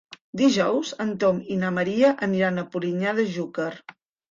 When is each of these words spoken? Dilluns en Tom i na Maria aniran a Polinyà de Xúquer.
Dilluns 0.39 0.93
en 1.05 1.11
Tom 1.25 1.43
i 1.57 1.59
na 1.65 1.69
Maria 1.77 2.15
aniran 2.31 2.59
a 2.59 2.65
Polinyà 2.73 3.17
de 3.23 3.29
Xúquer. 3.39 3.71